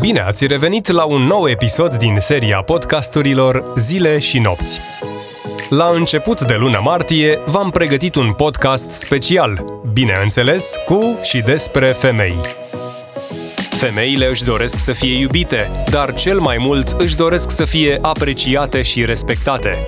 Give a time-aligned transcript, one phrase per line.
[0.00, 4.80] Bine ați revenit la un nou episod din seria podcasturilor Zile și nopți.
[5.68, 12.40] La început de luna martie v-am pregătit un podcast special, bineînțeles, cu și despre femei.
[13.70, 18.82] Femeile își doresc să fie iubite, dar cel mai mult își doresc să fie apreciate
[18.82, 19.84] și respectate.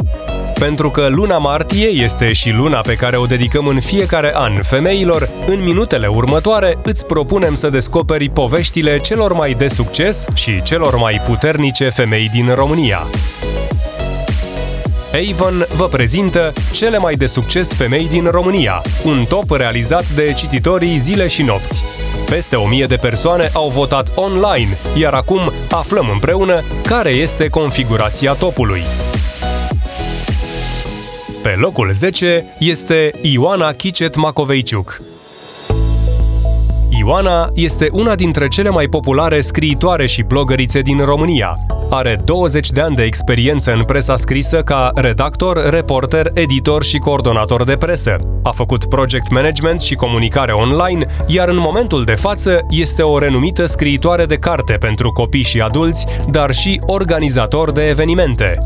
[0.58, 5.28] Pentru că luna martie este și luna pe care o dedicăm în fiecare an femeilor,
[5.46, 11.20] în minutele următoare îți propunem să descoperi poveștile celor mai de succes și celor mai
[11.24, 13.06] puternice femei din România.
[15.30, 20.96] Avon vă prezintă cele mai de succes femei din România, un top realizat de cititorii
[20.96, 21.84] zile și nopți.
[22.28, 28.32] Peste o mie de persoane au votat online, iar acum aflăm împreună care este configurația
[28.32, 28.82] topului.
[31.44, 35.00] Pe locul 10 este Ioana Chicet Macoveiciuc.
[36.88, 41.56] Ioana este una dintre cele mai populare scriitoare și blogărițe din România.
[41.90, 47.64] Are 20 de ani de experiență în presa scrisă ca redactor, reporter, editor și coordonator
[47.64, 48.16] de presă.
[48.42, 53.66] A făcut project management și comunicare online, iar în momentul de față este o renumită
[53.66, 58.58] scriitoare de carte pentru copii și adulți, dar și organizator de evenimente.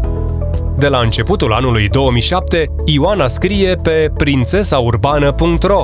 [0.78, 5.82] De la începutul anului 2007, Ioana scrie pe prințesaurbană.ro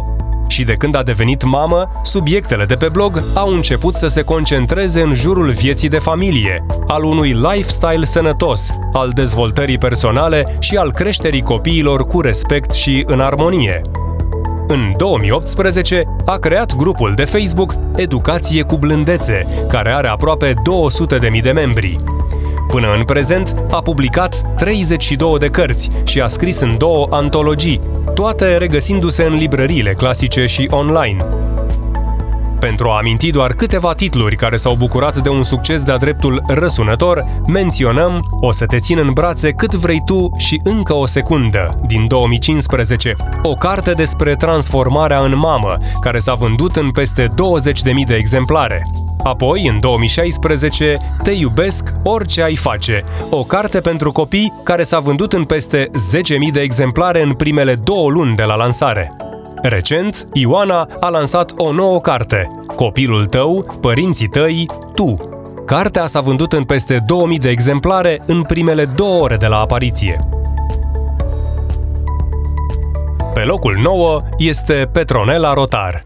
[0.48, 5.00] și de când a devenit mamă, subiectele de pe blog au început să se concentreze
[5.00, 11.42] în jurul vieții de familie, al unui lifestyle sănătos, al dezvoltării personale și al creșterii
[11.42, 13.82] copiilor cu respect și în armonie.
[14.66, 20.54] În 2018 a creat grupul de Facebook Educație cu Blândețe, care are aproape
[21.32, 21.98] 200.000 de membri.
[22.68, 27.80] Până în prezent, a publicat 32 de cărți și a scris în două antologii,
[28.14, 31.24] toate regăsindu-se în librăriile clasice și online.
[32.64, 37.24] Pentru a aminti doar câteva titluri care s-au bucurat de un succes de-a dreptul răsunător,
[37.46, 42.06] menționăm O să te țin în brațe cât vrei tu și încă o secundă, din
[42.08, 47.32] 2015, o carte despre transformarea în mamă, care s-a vândut în peste 20.000
[48.06, 48.90] de exemplare.
[49.24, 55.32] Apoi, în 2016, Te iubesc orice ai face, o carte pentru copii care s-a vândut
[55.32, 55.90] în peste
[56.46, 59.16] 10.000 de exemplare în primele două luni de la lansare.
[59.62, 65.16] Recent, Ioana a lansat o nouă carte, Copilul tău, părinții tăi, tu.
[65.66, 70.28] Cartea s-a vândut în peste 2000 de exemplare în primele două ore de la apariție.
[73.34, 76.04] Pe locul 9 este Petronela Rotar.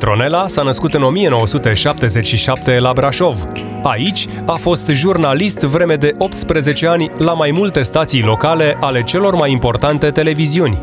[0.00, 3.44] Petronela s-a născut în 1977 la Brașov.
[3.82, 9.34] Aici a fost jurnalist vreme de 18 ani la mai multe stații locale ale celor
[9.34, 10.82] mai importante televiziuni.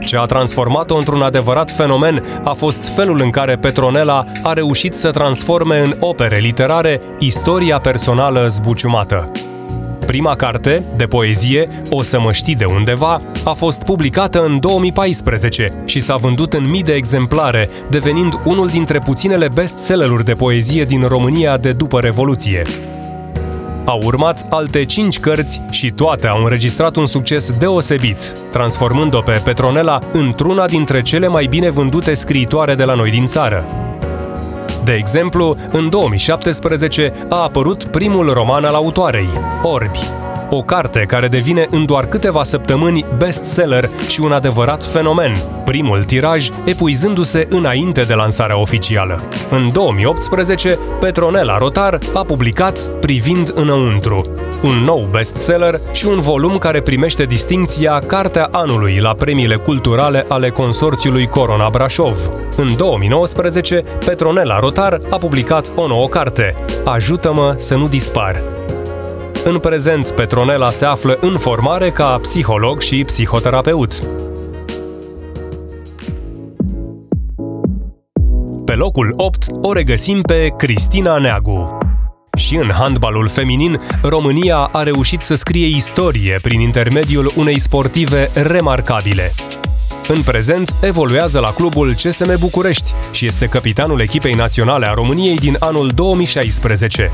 [0.00, 5.10] Ce a transformat-o într-un adevărat fenomen a fost felul în care Petronela a reușit să
[5.10, 9.30] transforme în opere literare istoria personală zbuciumată.
[10.06, 15.72] Prima carte, de poezie, O să mă știi de undeva, a fost publicată în 2014
[15.84, 21.02] și s-a vândut în mii de exemplare, devenind unul dintre puținele bestselleruri de poezie din
[21.02, 22.62] România de după Revoluție.
[23.84, 29.98] Au urmat alte cinci cărți și toate au înregistrat un succes deosebit, transformând-o pe Petronela
[30.12, 33.85] într-una dintre cele mai bine vândute scriitoare de la noi din țară.
[34.86, 39.28] De exemplu, în 2017 a apărut primul roman al autoarei,
[39.62, 40.00] Orbi,
[40.50, 46.48] o carte care devine în doar câteva săptămâni bestseller și un adevărat fenomen, primul tiraj
[46.64, 49.22] epuizându-se înainte de lansarea oficială.
[49.50, 54.26] În 2018, Petronela Rotar a publicat Privind înăuntru,
[54.62, 60.50] un nou bestseller și un volum care primește distinția Cartea Anului la premiile culturale ale
[60.50, 62.30] consorțiului Corona Brașov.
[62.56, 68.42] În 2019, Petronela Rotar a publicat o nouă carte, Ajută-mă să nu dispar,
[69.48, 74.02] în prezent, Petronela se află în formare ca psiholog și psihoterapeut.
[78.64, 81.78] Pe locul 8 o regăsim pe Cristina Neagu.
[82.36, 89.32] Și în handbalul feminin, România a reușit să scrie istorie prin intermediul unei sportive remarcabile.
[90.08, 95.56] În prezent, evoluează la clubul CSM București și este capitanul echipei naționale a României din
[95.58, 97.10] anul 2016.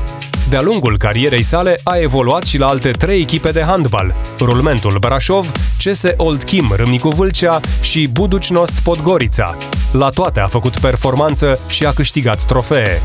[0.49, 5.51] De-a lungul carierei sale a evoluat și la alte trei echipe de handbal, Rulmentul Brașov,
[5.83, 9.57] CS Old Kim Râmnicu Vâlcea și Buducnost Podgorița.
[9.91, 13.01] La toate a făcut performanță și a câștigat trofee.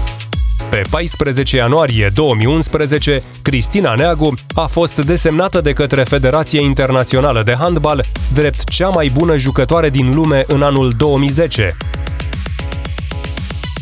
[0.71, 8.05] Pe 14 ianuarie 2011, Cristina Neagu a fost desemnată de către Federația Internațională de Handbal
[8.33, 11.77] drept cea mai bună jucătoare din lume în anul 2010.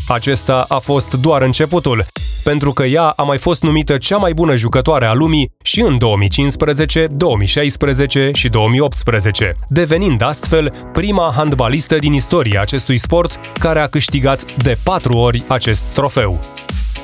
[0.09, 2.07] Acesta a fost doar începutul,
[2.47, 5.99] pentru că ea a mai fost numită cea mai bună jucătoare a lumii și în
[5.99, 14.57] 2015, 2016 și 2018, devenind astfel prima handbalistă din istoria acestui sport care a câștigat
[14.57, 16.39] de patru ori acest trofeu.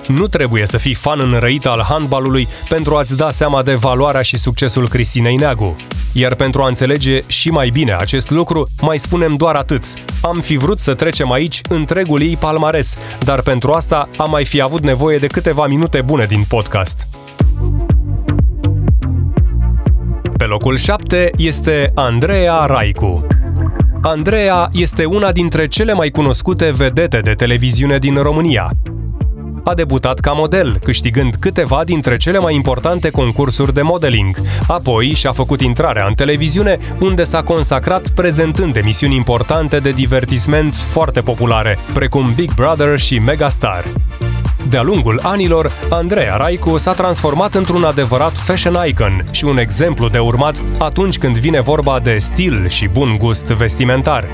[0.09, 4.37] Nu trebuie să fii fan înrăit al handbalului pentru a-ți da seama de valoarea și
[4.37, 5.77] succesul Cristinei Neagu.
[6.13, 9.85] Iar pentru a înțelege și mai bine acest lucru, mai spunem doar atât.
[10.23, 14.61] Am fi vrut să trecem aici întregul ei palmares, dar pentru asta am mai fi
[14.61, 17.07] avut nevoie de câteva minute bune din podcast.
[20.37, 23.27] Pe locul 7 este Andreea Raicu.
[24.03, 28.71] Andreea este una dintre cele mai cunoscute vedete de televiziune din România
[29.65, 34.37] a debutat ca model, câștigând câteva dintre cele mai importante concursuri de modeling.
[34.67, 41.21] Apoi și-a făcut intrarea în televiziune, unde s-a consacrat prezentând emisiuni importante de divertisment foarte
[41.21, 43.85] populare, precum Big Brother și Megastar.
[44.69, 50.19] De-a lungul anilor, Andreea Raicu s-a transformat într-un adevărat fashion icon și un exemplu de
[50.19, 54.27] urmat atunci când vine vorba de stil și bun gust vestimentar.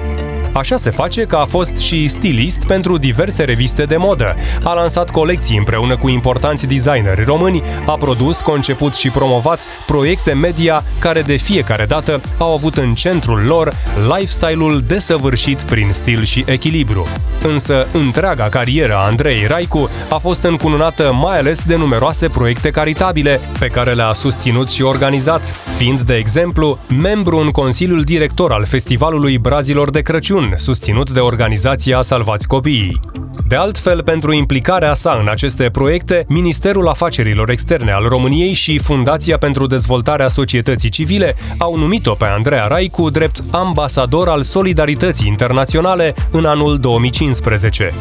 [0.52, 4.34] Așa se face că a fost și stilist pentru diverse reviste de modă.
[4.62, 10.84] A lansat colecții împreună cu importanți designeri români, a produs, conceput și promovat proiecte media
[10.98, 13.74] care de fiecare dată au avut în centrul lor
[14.16, 17.06] lifestyle-ul desăvârșit prin stil și echilibru.
[17.42, 23.40] Însă, întreaga carieră a Andrei Raicu a fost încununată mai ales de numeroase proiecte caritabile
[23.58, 29.38] pe care le-a susținut și organizat, fiind, de exemplu, membru în Consiliul Director al Festivalului
[29.38, 30.02] Brazilor de
[30.38, 33.00] Crăciun, susținut de organizația Salvați Copiii.
[33.49, 39.38] De altfel, pentru implicarea sa în aceste proiecte, Ministerul Afacerilor Externe al României și Fundația
[39.38, 46.44] pentru Dezvoltarea Societății Civile au numit-o pe Andreea Raicu drept ambasador al Solidarității Internaționale în
[46.44, 47.93] anul 2015.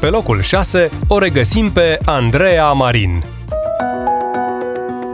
[0.00, 3.24] Pe locul 6 o regăsim pe Andreea Marin.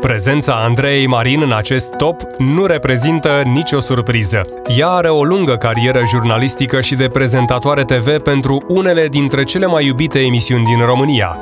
[0.07, 4.49] Prezența Andrei Marin în acest top nu reprezintă nicio surpriză.
[4.77, 9.87] Ea are o lungă carieră jurnalistică și de prezentatoare TV pentru unele dintre cele mai
[9.87, 11.39] iubite emisiuni din România.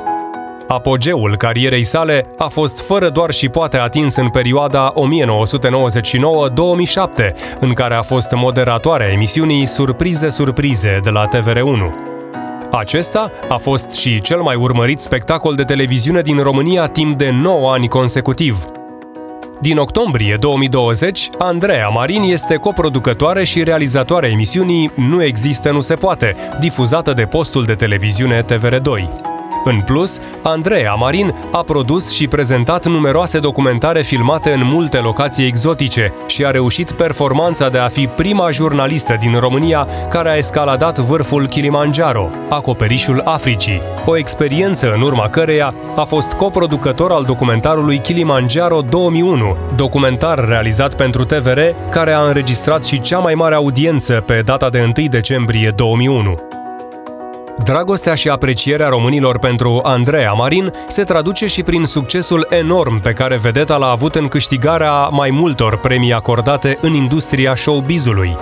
[0.67, 4.97] Apogeul carierei sale a fost fără doar și poate atins în perioada 1999-2007,
[7.59, 12.14] în care a fost moderatoarea emisiunii Surprize Surprize de la TVR1.
[12.77, 17.71] Acesta a fost și cel mai urmărit spectacol de televiziune din România timp de 9
[17.71, 18.65] ani consecutiv.
[19.61, 26.35] Din octombrie 2020, Andreea Marin este coproducătoare și realizatoare emisiunii Nu există, nu se poate,
[26.59, 29.34] difuzată de postul de televiziune TVR2.
[29.67, 36.13] În plus, Andreea Marin a produs și prezentat numeroase documentare filmate în multe locații exotice
[36.27, 41.47] și a reușit performanța de a fi prima jurnalistă din România care a escaladat vârful
[41.47, 49.57] Kilimanjaro, acoperișul Africii, o experiență în urma căreia a fost coproducător al documentarului Kilimanjaro 2001,
[49.75, 51.59] documentar realizat pentru TVR
[51.89, 56.54] care a înregistrat și cea mai mare audiență pe data de 1 decembrie 2001.
[57.63, 63.37] Dragostea și aprecierea românilor pentru Andreea Marin se traduce și prin succesul enorm pe care
[63.37, 68.37] vedeta l-a avut în câștigarea mai multor premii acordate în industria showbizului.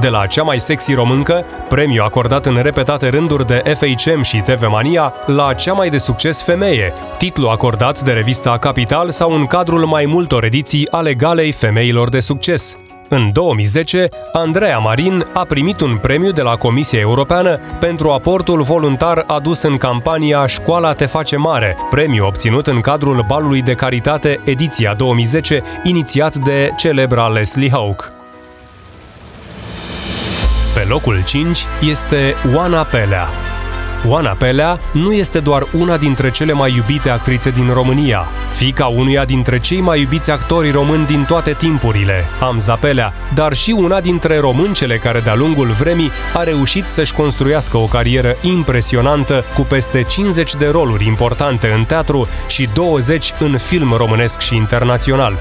[0.00, 4.66] De la cea mai sexy româncă, premiu acordat în repetate rânduri de FHM și TV
[4.70, 9.84] Mania, la cea mai de succes femeie, titlu acordat de revista Capital sau în cadrul
[9.84, 12.76] mai multor ediții ale galei femeilor de succes.
[13.10, 19.24] În 2010, Andreea Marin a primit un premiu de la Comisia Europeană pentru aportul voluntar
[19.26, 24.94] adus în campania Școala te face mare, premiu obținut în cadrul balului de caritate ediția
[24.94, 28.04] 2010, inițiat de celebra Leslie Hawke.
[30.74, 33.28] Pe locul 5 este Oana Pelea,
[34.06, 39.24] Oana Pelea nu este doar una dintre cele mai iubite actrițe din România, fica unuia
[39.24, 44.38] dintre cei mai iubiți actori români din toate timpurile, Amza Pelea, dar și una dintre
[44.38, 50.54] româncele care de-a lungul vremii a reușit să-și construiască o carieră impresionantă cu peste 50
[50.54, 55.38] de roluri importante în teatru și 20 în film românesc și internațional.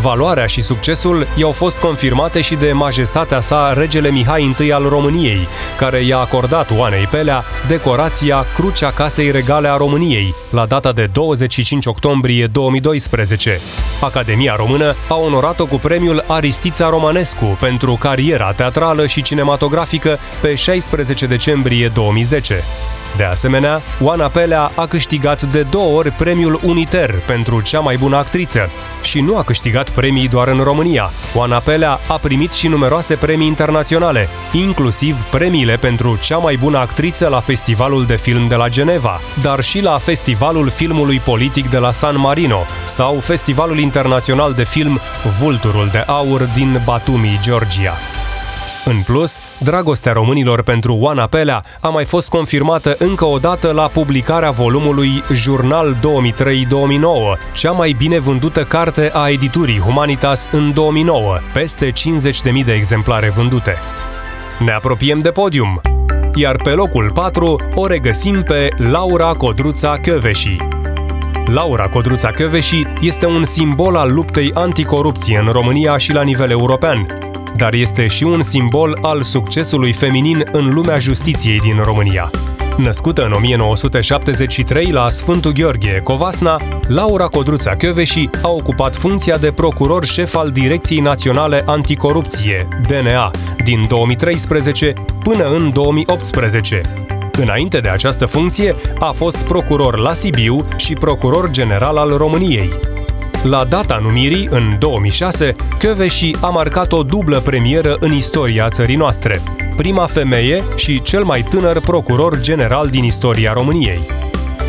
[0.00, 5.48] Valoarea și succesul i-au fost confirmate și de majestatea sa regele Mihai I al României,
[5.76, 11.86] care i-a acordat Oanei Pelea decorația Crucea Casei Regale a României, la data de 25
[11.86, 13.60] octombrie 2012.
[14.00, 21.26] Academia Română a onorat-o cu premiul Aristița Romanescu pentru cariera teatrală și cinematografică pe 16
[21.26, 22.64] decembrie 2010.
[23.16, 28.16] De asemenea, Oana Pelea a câștigat de două ori premiul Uniter pentru cea mai bună
[28.16, 28.70] actriță
[29.02, 31.10] și nu a câștigat premii doar în România.
[31.34, 37.28] Oana Pelea a primit și numeroase premii internaționale, inclusiv premiile pentru cea mai bună actriță
[37.28, 41.90] la Festivalul de Film de la Geneva, dar și la Festivalul Filmului Politic de la
[41.90, 45.00] San Marino sau Festivalul Internațional de Film
[45.40, 47.94] Vulturul de Aur din Batumi, Georgia.
[48.88, 53.86] În plus, dragostea românilor pentru Oana Pelea a mai fost confirmată încă o dată la
[53.86, 56.00] publicarea volumului Jurnal 2003-2009,
[57.52, 63.76] cea mai bine vândută carte a editurii Humanitas în 2009, peste 50.000 de exemplare vândute.
[64.58, 65.80] Ne apropiem de podium,
[66.34, 70.56] iar pe locul 4 o regăsim pe Laura Codruța Chioveși.
[71.46, 77.25] Laura Codruța Chioveși este un simbol al luptei anticorupție în România și la nivel european,
[77.56, 82.30] dar este și un simbol al succesului feminin în lumea justiției din România.
[82.76, 90.04] Născută în 1973 la Sfântul Gheorghe, Covasna, Laura Codruța Chioveși a ocupat funcția de procuror
[90.04, 93.30] șef al Direcției Naționale Anticorupție, DNA,
[93.64, 96.80] din 2013 până în 2018.
[97.32, 102.95] Înainte de această funcție, a fost procuror la Sibiu și procuror general al României.
[103.50, 109.40] La data numirii, în 2006, Kövesi a marcat o dublă premieră în istoria țării noastre.
[109.76, 113.98] Prima femeie și cel mai tânăr procuror general din istoria României.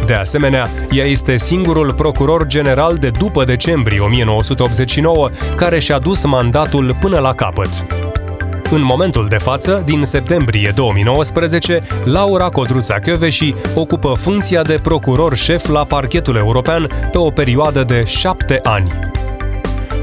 [0.05, 6.95] De asemenea, ea este singurul procuror general de după decembrie 1989 care și-a dus mandatul
[7.01, 8.06] până la capăt.
[8.71, 15.67] În momentul de față, din septembrie 2019, Laura Codruța Chioveși ocupă funcția de procuror șef
[15.67, 18.89] la parchetul european pe o perioadă de șapte ani.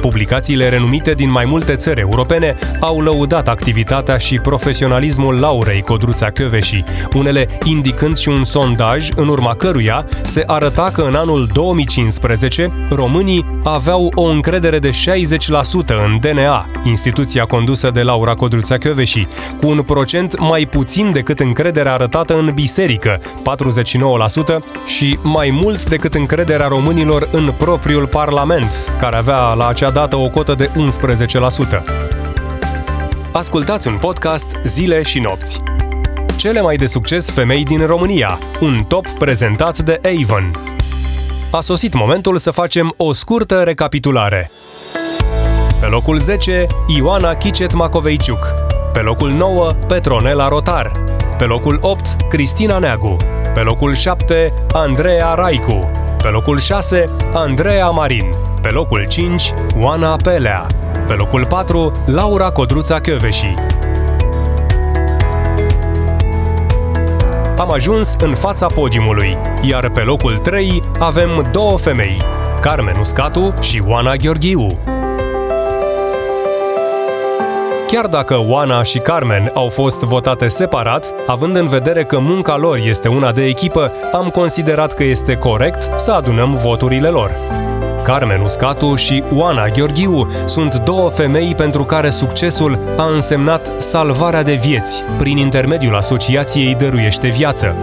[0.05, 6.85] Publicațiile renumite din mai multe țări europene au lăudat activitatea și profesionalismul Laurei Codruța Chioveși,
[7.15, 13.61] unele indicând și un sondaj în urma căruia se arăta că în anul 2015 românii
[13.63, 14.93] aveau o încredere de 60%
[15.87, 19.27] în DNA, instituția condusă de Laura Codruța Chioveși,
[19.61, 26.15] cu un procent mai puțin decât încrederea arătată în biserică, 49%, și mai mult decât
[26.15, 31.83] încrederea românilor în propriul parlament, care avea la acea dată o cotă de 11%.
[33.33, 35.63] Ascultați un podcast zile și nopți.
[36.37, 40.51] Cele mai de succes femei din România, un top prezentat de Avon.
[41.51, 44.51] A sosit momentul să facem o scurtă recapitulare.
[45.81, 48.55] Pe locul 10, Ioana Chicet Macoveiciuc.
[48.93, 50.93] Pe locul 9, Petronela Rotar.
[51.39, 53.17] Pe locul 8, Cristina Neagu.
[53.55, 55.91] Pe locul 7, Andreea Raicu.
[56.23, 58.54] Pe locul 6, Andreea Marin.
[58.65, 60.67] Pe locul 5, Oana Pelea.
[61.07, 63.55] Pe locul 4, Laura Codruța Chioveși.
[67.59, 72.17] Am ajuns în fața podiumului, iar pe locul 3 avem două femei,
[72.61, 74.79] Carmen Uscatu și Oana Gheorghiu.
[77.87, 82.79] Chiar dacă Oana și Carmen au fost votate separat, având în vedere că munca lor
[82.87, 87.63] este una de echipă, am considerat că este corect să adunăm voturile lor.
[88.05, 94.55] Carmen Uscatu și Oana Gheorghiu sunt două femei pentru care succesul a însemnat salvarea de
[94.55, 97.77] vieți prin intermediul asociației Dăruiește Viață.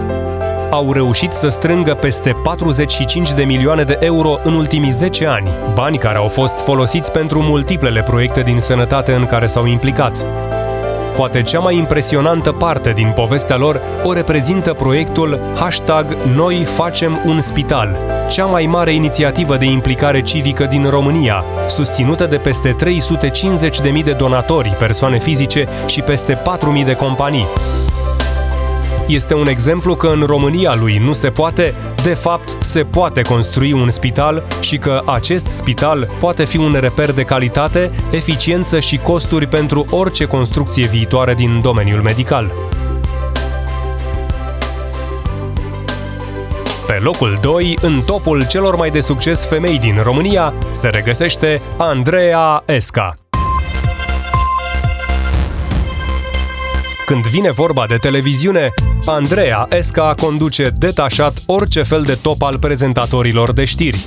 [0.71, 5.97] Au reușit să strângă peste 45 de milioane de euro în ultimii 10 ani, bani
[5.97, 10.25] care au fost folosiți pentru multiplele proiecte din sănătate în care s-au implicat.
[11.15, 17.41] Poate cea mai impresionantă parte din povestea lor o reprezintă proiectul Hashtag Noi facem un
[17.41, 17.97] spital,
[18.29, 22.75] cea mai mare inițiativă de implicare civică din România, susținută de peste
[23.93, 26.41] 350.000 de donatori, persoane fizice și peste
[26.77, 27.47] 4.000 de companii.
[29.11, 33.73] Este un exemplu că în România lui nu se poate, de fapt se poate construi
[33.73, 39.47] un spital și că acest spital poate fi un reper de calitate, eficiență și costuri
[39.47, 42.51] pentru orice construcție viitoare din domeniul medical.
[46.87, 52.63] Pe locul 2, în topul celor mai de succes femei din România, se regăsește Andreea
[52.65, 53.15] Esca.
[57.11, 58.73] Când vine vorba de televiziune,
[59.05, 64.05] Andreea Esca conduce detașat orice fel de top al prezentatorilor de știri.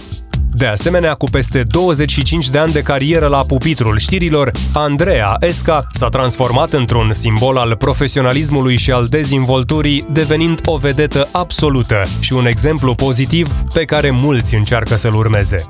[0.52, 6.08] De asemenea, cu peste 25 de ani de carieră la pupitrul știrilor, Andreea Esca s-a
[6.08, 12.94] transformat într-un simbol al profesionalismului și al dezvolturii, devenind o vedetă absolută și un exemplu
[12.94, 15.64] pozitiv pe care mulți încearcă să-l urmeze.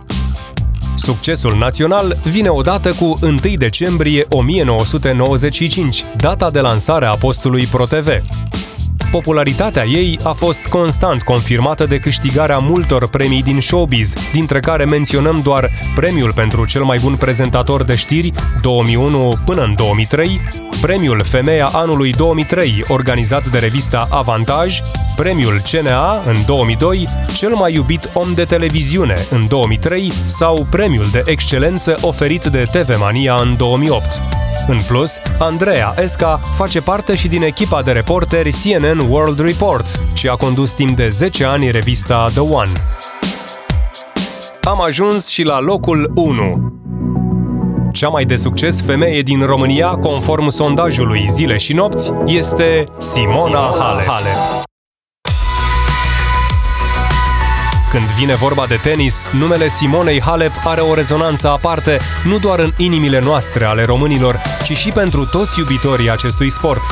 [1.04, 8.08] Succesul național vine odată cu 1 decembrie 1995, data de lansare a postului ProTV.
[9.10, 15.40] Popularitatea ei a fost constant confirmată de câștigarea multor premii din showbiz, dintre care menționăm
[15.42, 18.32] doar premiul pentru cel mai bun prezentator de știri
[18.62, 20.40] 2001 până în 2003,
[20.84, 24.80] premiul Femeia anului 2003 organizat de revista Avantaj,
[25.16, 31.22] premiul CNA în 2002, cel mai iubit om de televiziune în 2003 sau premiul de
[31.26, 34.04] excelență oferit de TV Mania în 2008.
[34.66, 40.28] În plus, Andreea Esca face parte și din echipa de reporteri CNN World Report și
[40.28, 42.70] a condus timp de 10 ani revista The One.
[44.62, 46.73] Am ajuns și la locul 1.
[47.94, 54.06] Cea mai de succes femeie din România, conform sondajului Zile și Nopți, este Simona Halep.
[57.90, 62.72] Când vine vorba de tenis, numele Simonei Halep are o rezonanță aparte nu doar în
[62.76, 66.82] inimile noastre ale românilor, ci și pentru toți iubitorii acestui sport.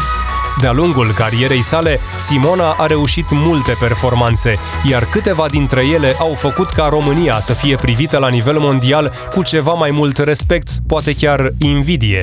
[0.60, 4.58] De-a lungul carierei sale, Simona a reușit multe performanțe,
[4.90, 9.42] iar câteva dintre ele au făcut ca România să fie privită la nivel mondial cu
[9.42, 12.20] ceva mai mult respect, poate chiar invidie.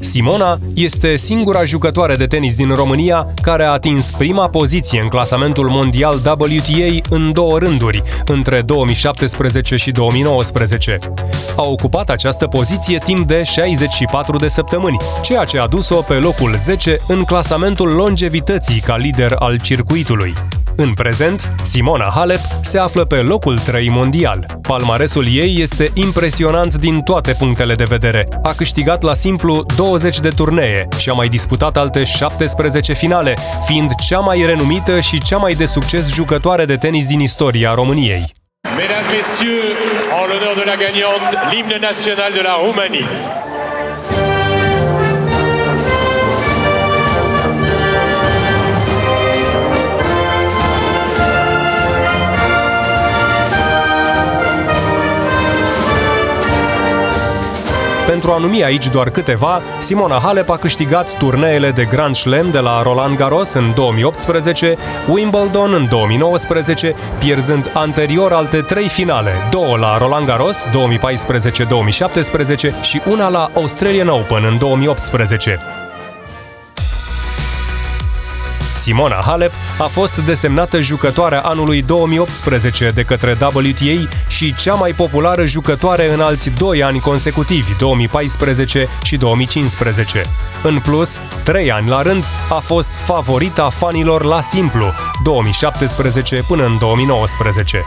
[0.00, 5.68] Simona este singura jucătoare de tenis din România care a atins prima poziție în clasamentul
[5.68, 10.98] mondial WTA în două rânduri, între 2017 și 2019.
[11.56, 16.54] A ocupat această poziție timp de 64 de săptămâni, ceea ce a dus-o pe locul
[16.56, 20.34] 10 în clasamentul longevității ca lider al circuitului.
[20.80, 24.46] În prezent, Simona Halep se află pe locul 3 mondial.
[24.62, 28.28] Palmaresul ei este impresionant din toate punctele de vedere.
[28.42, 33.94] A câștigat la simplu 20 de turnee și a mai disputat alte 17 finale, fiind
[33.94, 38.24] cea mai renumită și cea mai de succes jucătoare de tenis din istoria României.
[38.76, 39.74] Mesdames, Messieurs,
[40.18, 43.08] en l'honneur de la gagnante, l'hymne national de la Roumanie.
[58.08, 62.58] Pentru a numi aici doar câteva, Simona Halep a câștigat turneele de Grand Slam de
[62.58, 64.76] la Roland Garros în 2018,
[65.08, 70.70] Wimbledon în 2019, pierzând anterior alte trei finale, două la Roland Garros 2014-2017
[72.82, 75.58] și una la Australian Open în 2018.
[78.78, 85.44] Simona Halep a fost desemnată jucătoarea anului 2018 de către WTA și cea mai populară
[85.44, 90.22] jucătoare în alți doi ani consecutivi, 2014 și 2015.
[90.62, 96.78] În plus, trei ani la rând a fost favorita fanilor la simplu, 2017 până în
[96.78, 97.84] 2019.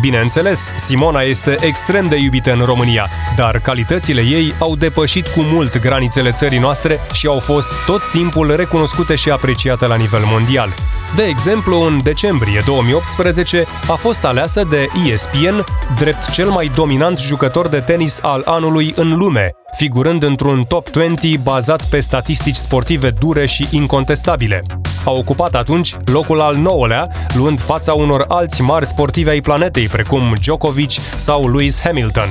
[0.00, 5.78] Bineînțeles, Simona este extrem de iubită în România, dar calitățile ei au depășit cu mult
[5.78, 10.74] granițele țării noastre și au fost tot timpul recunoscute și apreciate la nivel mondial.
[11.14, 15.64] De exemplu, în decembrie 2018 a fost aleasă de ESPN
[15.96, 21.36] drept cel mai dominant jucător de tenis al anului în lume, figurând într-un top 20
[21.36, 24.62] bazat pe statistici sportive dure și incontestabile.
[25.04, 30.34] A ocupat atunci locul al nouălea, luând fața unor alți mari sportivi ai planetei, precum
[30.40, 32.28] Djokovic sau Lewis Hamilton.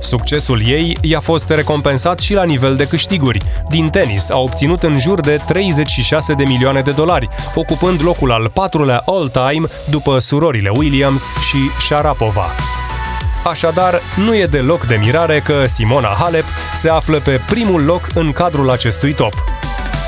[0.00, 3.40] Succesul ei i-a fost recompensat și la nivel de câștiguri.
[3.68, 8.50] Din tenis a obținut în jur de 36 de milioane de dolari, ocupând locul al
[8.54, 12.46] patrulea all-time după surorile Williams și Sharapova.
[13.44, 18.32] Așadar, nu e deloc de mirare că Simona Halep se află pe primul loc în
[18.32, 19.32] cadrul acestui top.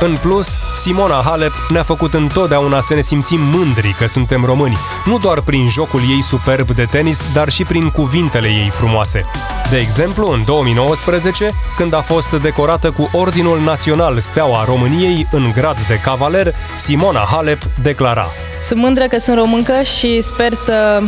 [0.01, 5.19] În plus, Simona Halep ne-a făcut întotdeauna să ne simțim mândri că suntem români, nu
[5.19, 9.25] doar prin jocul ei superb de tenis, dar și prin cuvintele ei frumoase.
[9.71, 15.81] De exemplu, în 2019, când a fost decorată cu Ordinul Național Steaua României în grad
[15.89, 18.27] de cavaler, Simona Halep declara
[18.63, 21.03] Sunt mândră că sunt româncă și sper să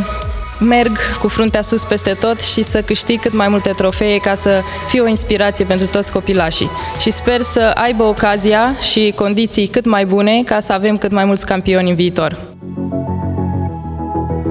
[0.59, 4.61] merg cu fruntea sus peste tot și să câștig cât mai multe trofee ca să
[4.87, 6.69] fie o inspirație pentru toți copilașii.
[6.99, 11.25] Și sper să aibă ocazia și condiții cât mai bune ca să avem cât mai
[11.25, 12.37] mulți campioni în viitor.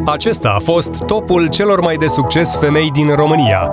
[0.07, 3.73] Acesta a fost topul celor mai de succes femei din România.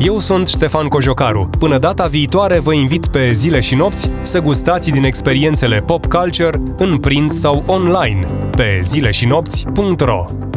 [0.04, 1.50] Eu sunt Ștefan Cojocaru.
[1.60, 6.62] Până data viitoare vă invit pe zile și nopți să gustați din experiențele pop culture
[6.78, 10.51] în print sau online pe zileșinopți.ro